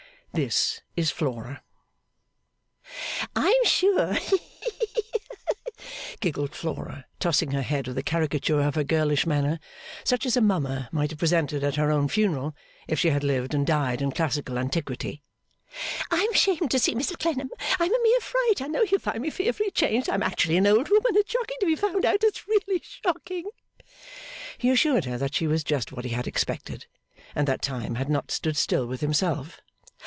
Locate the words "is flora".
0.95-1.61